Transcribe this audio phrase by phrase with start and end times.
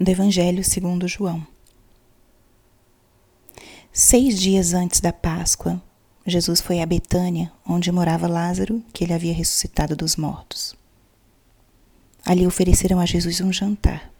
[0.00, 1.44] do Evangelho segundo João.
[3.92, 5.82] Seis dias antes da Páscoa,
[6.24, 10.76] Jesus foi a Betânia, onde morava Lázaro, que ele havia ressuscitado dos mortos.
[12.24, 14.12] Ali ofereceram a Jesus um jantar.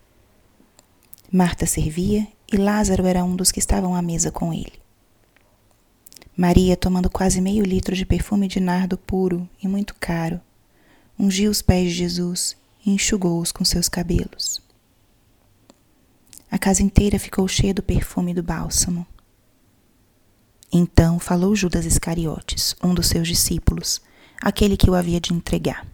[1.30, 4.80] Marta servia e Lázaro era um dos que estavam à mesa com ele.
[6.36, 10.40] Maria, tomando quase meio litro de perfume de nardo puro e muito caro,
[11.16, 14.66] ungiu os pés de Jesus e enxugou-os com seus cabelos.
[16.50, 19.06] A casa inteira ficou cheia do perfume do bálsamo.
[20.72, 24.00] Então falou Judas Iscariotes, um dos seus discípulos,
[24.40, 25.86] aquele que o havia de entregar.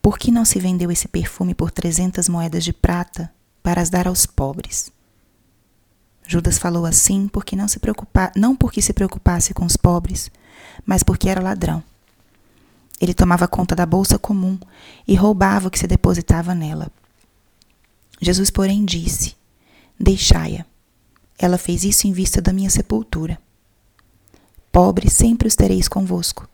[0.00, 4.08] Por que não se vendeu esse perfume por trezentas moedas de prata para as dar
[4.08, 4.90] aos pobres?
[6.26, 10.30] Judas falou assim porque não se preocupa, não porque se preocupasse com os pobres,
[10.84, 11.82] mas porque era ladrão.
[13.00, 14.58] Ele tomava conta da bolsa comum
[15.06, 16.90] e roubava o que se depositava nela.
[18.20, 19.36] Jesus, porém, disse:
[19.98, 20.64] Deixai-a.
[21.38, 23.38] Ela fez isso em vista da minha sepultura.
[24.72, 26.48] Pobre sempre os tereis convosco,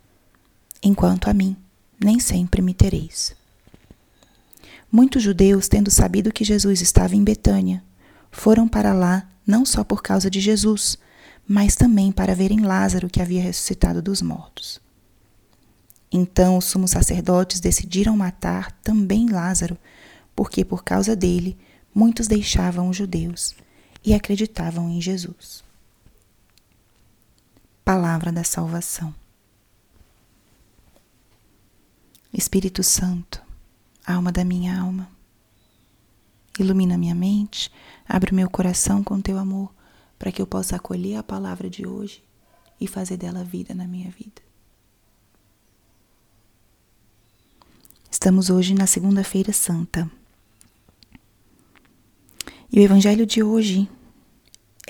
[0.82, 1.56] enquanto a mim
[1.98, 3.34] nem sempre me tereis.
[4.92, 7.82] Muitos judeus, tendo sabido que Jesus estava em Betânia,
[8.30, 10.96] foram para lá não só por causa de Jesus,
[11.46, 14.80] mas também para verem Lázaro que havia ressuscitado dos mortos.
[16.10, 19.76] Então os sumos sacerdotes decidiram matar também Lázaro
[20.34, 21.56] porque por causa dele
[21.94, 23.54] muitos deixavam os judeus
[24.04, 25.64] e acreditavam em Jesus.
[27.84, 29.14] Palavra da Salvação.
[32.32, 33.40] Espírito Santo,
[34.04, 35.08] alma da minha alma,
[36.58, 37.70] ilumina minha mente,
[38.08, 39.72] abre meu coração com teu amor,
[40.18, 42.24] para que eu possa acolher a palavra de hoje
[42.80, 44.42] e fazer dela vida na minha vida.
[48.10, 50.10] Estamos hoje na Segunda-feira Santa.
[52.76, 53.88] E o evangelho de hoje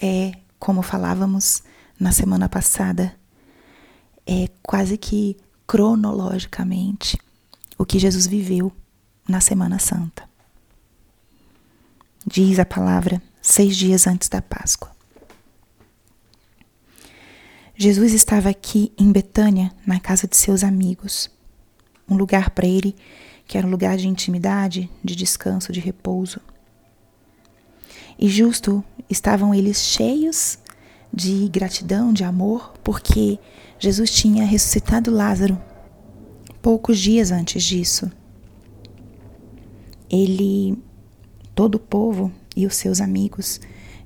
[0.01, 1.63] é, como falávamos
[2.01, 3.15] na semana passada,
[4.27, 5.37] é quase que
[5.67, 7.19] cronologicamente
[7.77, 8.73] o que Jesus viveu
[9.29, 10.27] na Semana Santa.
[12.27, 14.91] Diz a palavra seis dias antes da Páscoa.
[17.77, 21.31] Jesus estava aqui em Betânia, na casa de seus amigos,
[22.09, 22.97] um lugar para ele
[23.47, 26.41] que era um lugar de intimidade, de descanso, de repouso.
[28.19, 30.59] E justo estavam eles cheios
[31.13, 33.39] de gratidão, de amor, porque
[33.79, 35.61] Jesus tinha ressuscitado Lázaro
[36.61, 38.11] poucos dias antes disso.
[40.11, 40.79] Ele,
[41.55, 43.61] todo o povo e os seus amigos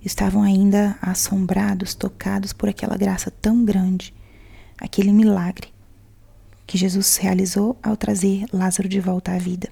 [0.04, 4.14] estavam ainda assombrados, tocados por aquela graça tão grande,
[4.80, 5.69] aquele milagre
[6.66, 9.70] que Jesus realizou ao trazer Lázaro de volta à vida.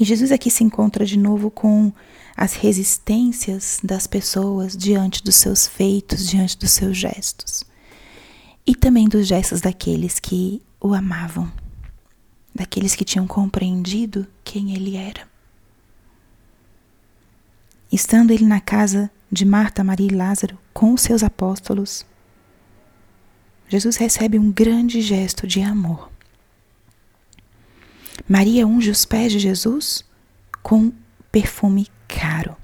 [0.00, 1.92] E Jesus aqui se encontra de novo com
[2.34, 7.64] as resistências das pessoas diante dos seus feitos, diante dos seus gestos.
[8.66, 11.52] E também dos gestos daqueles que o amavam,
[12.54, 15.28] daqueles que tinham compreendido quem ele era.
[17.92, 22.06] Estando ele na casa de Marta, Maria e Lázaro com os seus apóstolos,
[23.68, 26.09] Jesus recebe um grande gesto de amor.
[28.28, 30.04] Maria unge os pés de Jesus
[30.62, 30.92] com
[31.30, 32.56] perfume caro.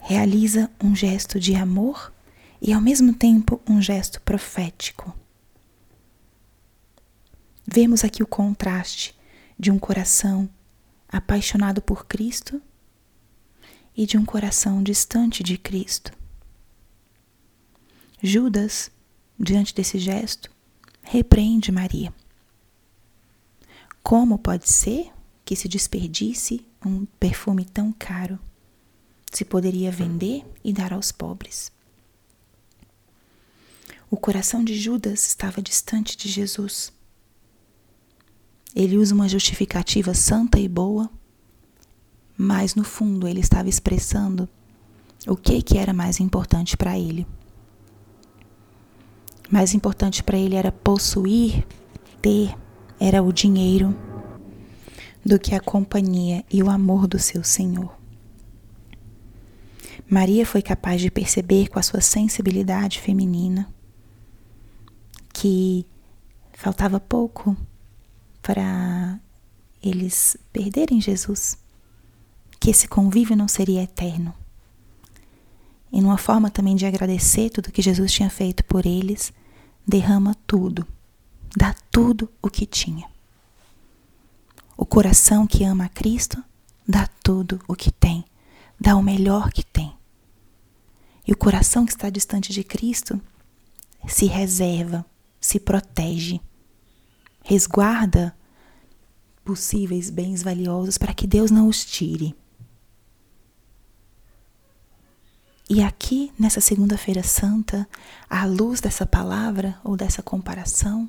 [0.00, 2.12] Realiza um gesto de amor
[2.62, 5.14] e, ao mesmo tempo, um gesto profético.
[7.66, 9.14] Vemos aqui o contraste
[9.58, 10.48] de um coração
[11.08, 12.62] apaixonado por Cristo
[13.96, 16.12] e de um coração distante de Cristo.
[18.22, 18.90] Judas,
[19.38, 20.50] diante desse gesto,
[21.10, 22.12] repreende Maria.
[24.02, 25.10] Como pode ser
[25.42, 28.38] que se desperdice um perfume tão caro?
[29.32, 31.72] Se poderia vender e dar aos pobres.
[34.10, 36.92] O coração de Judas estava distante de Jesus.
[38.76, 41.10] Ele usa uma justificativa santa e boa,
[42.36, 44.46] mas no fundo ele estava expressando
[45.26, 47.26] o que que era mais importante para ele.
[49.50, 51.66] Mais importante para ele era possuir,
[52.20, 52.54] ter,
[53.00, 53.96] era o dinheiro,
[55.24, 57.96] do que a companhia e o amor do seu Senhor.
[60.08, 63.68] Maria foi capaz de perceber com a sua sensibilidade feminina
[65.32, 65.86] que
[66.54, 67.56] faltava pouco
[68.40, 69.20] para
[69.82, 71.58] eles perderem Jesus,
[72.58, 74.34] que esse convívio não seria eterno.
[75.92, 79.32] E numa forma também de agradecer tudo que Jesus tinha feito por eles,
[79.86, 80.86] derrama tudo,
[81.56, 83.08] dá tudo o que tinha.
[84.76, 86.42] O coração que ama a Cristo
[86.86, 88.24] dá tudo o que tem,
[88.78, 89.92] dá o melhor que tem.
[91.26, 93.20] E o coração que está distante de Cristo
[94.06, 95.04] se reserva,
[95.40, 96.40] se protege,
[97.44, 98.34] resguarda
[99.44, 102.34] possíveis bens valiosos para que Deus não os tire.
[105.70, 107.86] E aqui, nessa Segunda-feira Santa,
[108.28, 111.06] à luz dessa palavra ou dessa comparação,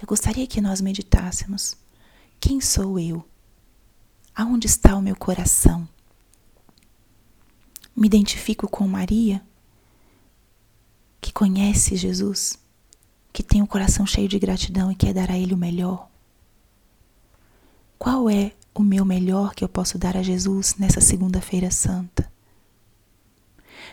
[0.00, 1.76] eu gostaria que nós meditássemos:
[2.40, 3.24] quem sou eu?
[4.34, 5.88] Aonde está o meu coração?
[7.94, 9.40] Me identifico com Maria,
[11.20, 12.58] que conhece Jesus,
[13.32, 16.08] que tem o um coração cheio de gratidão e quer dar a Ele o melhor.
[17.96, 22.31] Qual é o meu melhor que eu posso dar a Jesus nessa Segunda-feira Santa?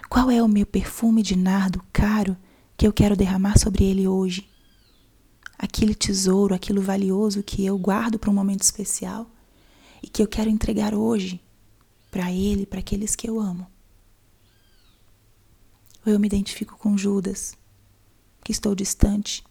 [0.10, 2.36] Qual é o meu perfume de nardo caro
[2.76, 4.50] que eu quero derramar sobre ele hoje?
[5.56, 9.30] Aquele tesouro, aquilo valioso que eu guardo para um momento especial
[10.02, 11.40] e que eu quero entregar hoje
[12.10, 13.68] para ele, para aqueles que eu amo.
[16.04, 17.56] Ou eu me identifico com Judas,
[18.44, 19.44] que estou distante,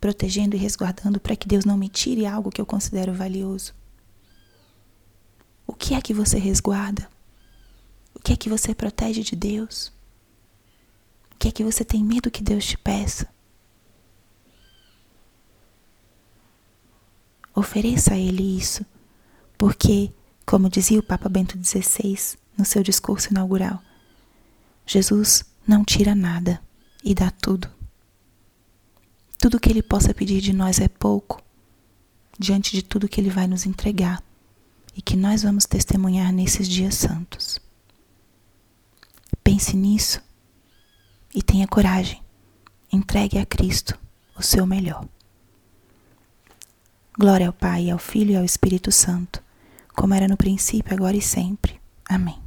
[0.00, 3.72] protegendo e resguardando para que Deus não me tire algo que eu considero valioso.
[5.64, 7.13] O que é que você resguarda?
[8.14, 9.92] O que é que você protege de Deus?
[11.32, 13.28] O que é que você tem medo que Deus te peça?
[17.54, 18.84] Ofereça a Ele isso,
[19.56, 20.12] porque,
[20.44, 23.80] como dizia o Papa Bento XVI no seu discurso inaugural,
[24.86, 26.60] Jesus não tira nada
[27.04, 27.70] e dá tudo.
[29.38, 31.42] Tudo que Ele possa pedir de nós é pouco,
[32.38, 34.22] diante de tudo que Ele vai nos entregar
[34.96, 37.58] e que nós vamos testemunhar nesses dias santos.
[39.44, 40.20] Pense nisso
[41.34, 42.22] e tenha coragem.
[42.90, 43.98] Entregue a Cristo
[44.36, 45.06] o seu melhor.
[47.16, 49.40] Glória ao Pai, ao Filho e ao Espírito Santo,
[49.94, 51.80] como era no princípio, agora e sempre.
[52.08, 52.43] Amém.